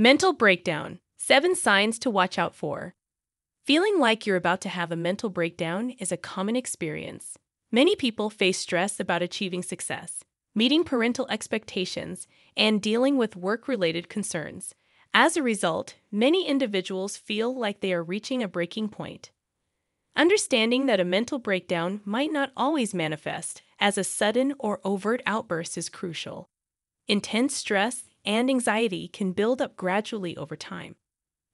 [0.00, 2.94] Mental breakdown 7 signs to watch out for.
[3.64, 7.36] Feeling like you're about to have a mental breakdown is a common experience.
[7.72, 10.22] Many people face stress about achieving success,
[10.54, 14.72] meeting parental expectations, and dealing with work related concerns.
[15.12, 19.32] As a result, many individuals feel like they are reaching a breaking point.
[20.14, 25.76] Understanding that a mental breakdown might not always manifest as a sudden or overt outburst
[25.76, 26.50] is crucial.
[27.08, 30.94] Intense stress and anxiety can build up gradually over time.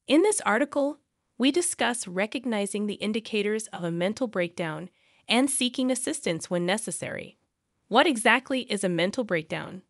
[0.09, 0.99] In this article,
[1.39, 4.91] we discuss recognizing the indicators of a mental breakdown
[5.29, 7.39] and seeking assistance when necessary.
[7.87, 9.83] What exactly is a mental breakdown?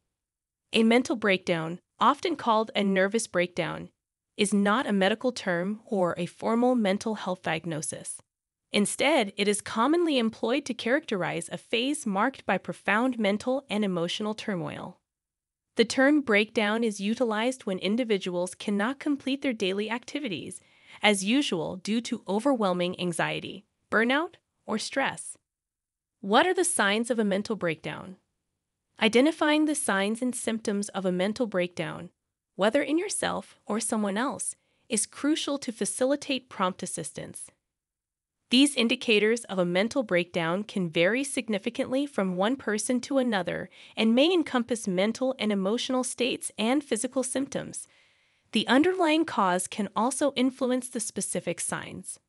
[0.74, 3.88] A mental breakdown, often called a nervous breakdown,
[4.36, 8.20] is not a medical term or a formal mental health diagnosis.
[8.72, 14.34] Instead, it is commonly employed to characterize a phase marked by profound mental and emotional
[14.34, 14.98] turmoil.
[15.76, 20.60] The term breakdown is utilized when individuals cannot complete their daily activities
[21.02, 24.34] as usual due to overwhelming anxiety, burnout,
[24.66, 25.36] or stress.
[26.20, 28.16] What are the signs of a mental breakdown?
[29.02, 32.10] Identifying the signs and symptoms of a mental breakdown,
[32.54, 34.54] whether in yourself or someone else,
[34.88, 37.50] is crucial to facilitate prompt assistance.
[38.54, 44.14] These indicators of a mental breakdown can vary significantly from one person to another and
[44.14, 47.88] may encompass mental and emotional states and physical symptoms.
[48.52, 52.20] The underlying cause can also influence the specific signs.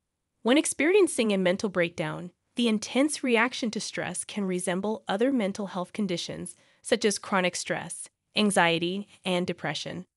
[0.41, 5.93] When experiencing a mental breakdown, the intense reaction to stress can resemble other mental health
[5.93, 10.07] conditions such as chronic stress, anxiety, and depression.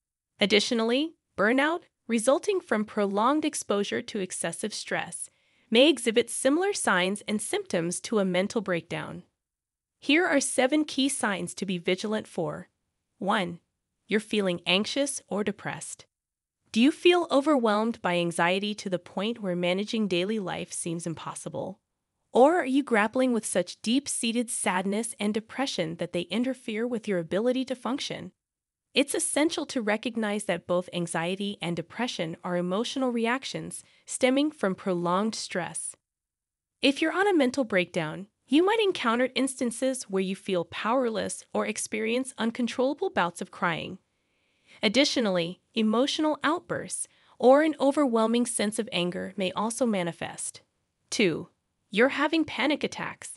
[0.40, 5.28] Additionally, burnout, resulting from prolonged exposure to excessive stress,
[5.70, 9.22] may exhibit similar signs and symptoms to a mental breakdown.
[10.00, 12.68] Here are seven key signs to be vigilant for.
[13.18, 13.60] 1.
[14.06, 16.06] You're feeling anxious or depressed.
[16.70, 21.80] Do you feel overwhelmed by anxiety to the point where managing daily life seems impossible?
[22.32, 27.08] Or are you grappling with such deep seated sadness and depression that they interfere with
[27.08, 28.32] your ability to function?
[28.98, 35.36] It's essential to recognize that both anxiety and depression are emotional reactions stemming from prolonged
[35.36, 35.94] stress.
[36.82, 41.64] If you're on a mental breakdown, you might encounter instances where you feel powerless or
[41.64, 43.98] experience uncontrollable bouts of crying.
[44.82, 47.06] Additionally, emotional outbursts
[47.38, 50.62] or an overwhelming sense of anger may also manifest.
[51.10, 51.48] 2.
[51.92, 53.34] You're having panic attacks.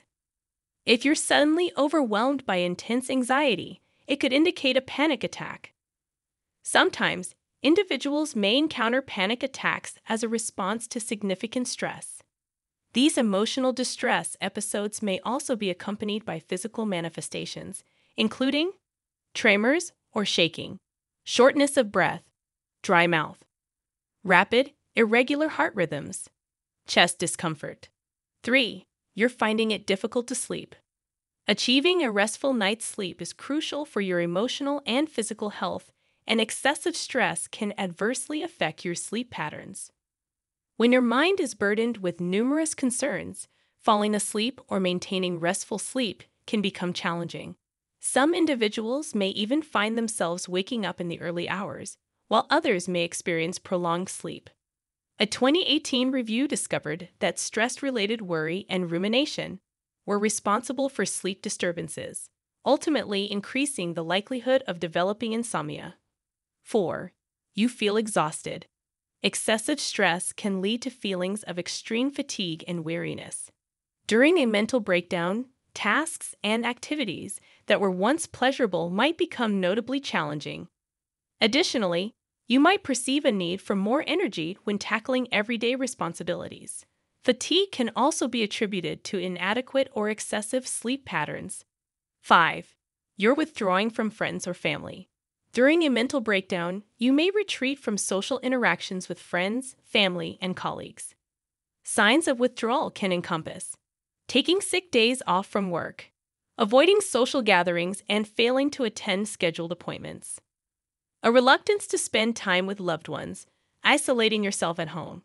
[0.88, 3.81] If you're suddenly overwhelmed by intense anxiety,
[4.12, 5.72] it could indicate a panic attack.
[6.64, 7.34] Sometimes,
[7.64, 12.22] individuals may encounter panic attacks as a response to significant stress.
[12.92, 17.86] These emotional distress episodes may also be accompanied by physical manifestations,
[18.18, 18.74] including
[19.34, 20.78] tremors or shaking,
[21.24, 22.24] shortness of breath,
[22.84, 23.46] dry mouth,
[24.26, 26.30] rapid, irregular heart rhythms,
[26.86, 27.88] chest discomfort.
[28.44, 28.84] 3.
[29.16, 30.76] You're finding it difficult to sleep.
[31.48, 35.92] Achieving a restful night's sleep is crucial for your emotional and physical health,
[36.28, 39.92] and excessive stress can adversely affect your sleep patterns.
[40.78, 43.48] When your mind is burdened with numerous concerns,
[43.78, 47.56] falling asleep or maintaining restful sleep can become challenging.
[48.00, 51.98] Some individuals may even find themselves waking up in the early hours,
[52.28, 54.50] while others may experience prolonged sleep.
[55.20, 59.60] A 2018 review discovered that stress related worry and rumination
[60.06, 62.30] were responsible for sleep disturbances,
[62.66, 65.96] ultimately increasing the likelihood of developing insomnia.
[66.64, 67.14] 4.
[67.54, 68.68] You feel exhausted.
[69.24, 73.52] Excessive stress can lead to feelings of extreme fatigue and weariness.
[74.08, 80.68] During a mental breakdown, tasks and activities that were once pleasurable might become notably challenging.
[81.40, 82.14] Additionally,
[82.48, 86.86] you might perceive a need for more energy when tackling everyday responsibilities.
[87.24, 91.66] Fatigue can also be attributed to inadequate or excessive sleep patterns.
[92.22, 92.76] 5.
[93.16, 95.08] You're withdrawing from friends or family.
[95.54, 101.14] During a mental breakdown, you may retreat from social interactions with friends, family, and colleagues.
[101.84, 103.76] Signs of withdrawal can encompass
[104.28, 106.10] taking sick days off from work,
[106.58, 110.40] avoiding social gatherings, and failing to attend scheduled appointments,
[111.22, 113.46] a reluctance to spend time with loved ones,
[113.84, 115.22] isolating yourself at home,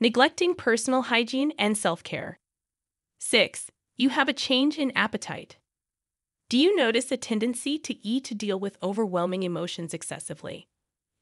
[0.00, 2.38] neglecting personal hygiene and self care.
[3.18, 3.70] 6.
[3.96, 5.56] You have a change in appetite.
[6.48, 10.68] Do you notice a tendency to eat to deal with overwhelming emotions excessively?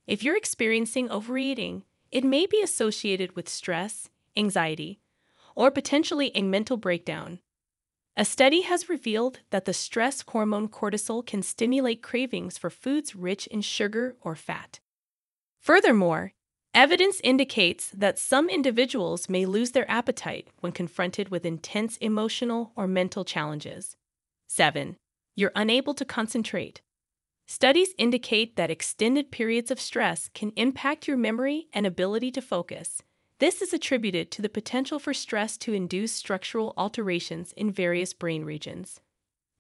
[0.07, 4.99] If you're experiencing overeating, it may be associated with stress, anxiety,
[5.55, 7.39] or potentially a mental breakdown.
[8.17, 13.47] A study has revealed that the stress hormone cortisol can stimulate cravings for foods rich
[13.47, 14.81] in sugar or fat.
[15.61, 16.33] Furthermore,
[16.75, 22.87] evidence indicates that some individuals may lose their appetite when confronted with intense emotional or
[22.87, 23.97] mental challenges.
[24.49, 24.97] 7.
[25.35, 26.81] You're unable to concentrate.
[27.47, 33.03] Studies indicate that extended periods of stress can impact your memory and ability to focus.
[33.39, 38.45] This is attributed to the potential for stress to induce structural alterations in various brain
[38.45, 39.01] regions.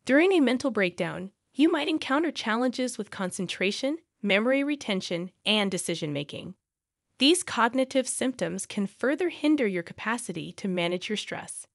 [0.05, 6.55] During a mental breakdown, you might encounter challenges with concentration, memory retention, and decision making.
[7.23, 11.69] These cognitive symptoms can further hinder your capacity to manage your stress.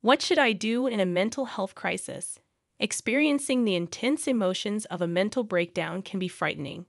[0.00, 2.40] What should I do in a mental health crisis?
[2.80, 6.86] Experiencing the intense emotions of a mental breakdown can be frightening,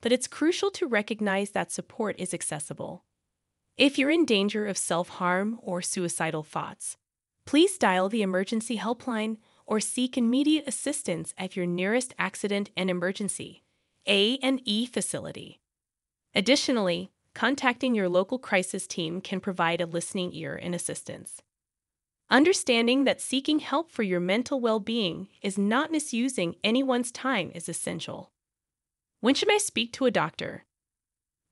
[0.00, 3.04] but it's crucial to recognize that support is accessible.
[3.76, 6.96] If you're in danger of self harm or suicidal thoughts,
[7.44, 9.36] please dial the emergency helpline
[9.66, 13.62] or seek immediate assistance at your nearest accident and emergency
[14.06, 15.60] A&E facility.
[16.34, 21.42] Additionally, contacting your local crisis team can provide a listening ear and assistance.
[22.30, 27.68] Understanding that seeking help for your mental well being is not misusing anyone's time is
[27.68, 28.30] essential.
[29.20, 30.64] When should I speak to a doctor?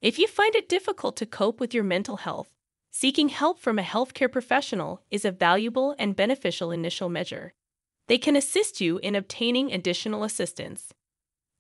[0.01, 2.49] If you find it difficult to cope with your mental health,
[2.93, 7.53] seeking help from a healthcare professional is a valuable and beneficial initial measure.
[8.07, 10.95] They can assist you in obtaining additional assistance.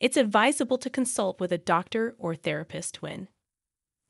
[0.00, 3.28] It's advisable to consult with a doctor or therapist when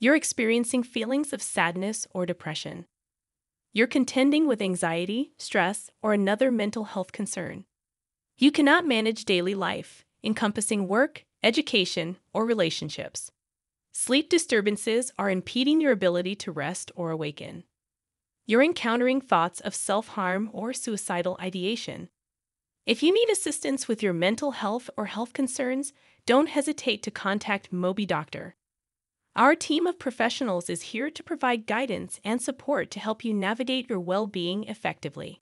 [0.00, 2.86] you're experiencing feelings of sadness or depression
[3.72, 7.64] you're contending with anxiety, stress, or another mental health concern.
[8.36, 13.30] You cannot manage daily life, encompassing work, education, or relationships.
[13.92, 17.64] Sleep disturbances are impeding your ability to rest or awaken.
[18.46, 22.08] You're encountering thoughts of self harm or suicidal ideation.
[22.88, 25.92] If you need assistance with your mental health or health concerns,
[26.24, 28.52] don't hesitate to contact MobiDoctor.
[29.36, 33.90] Our team of professionals is here to provide guidance and support to help you navigate
[33.90, 35.36] your well being effectively.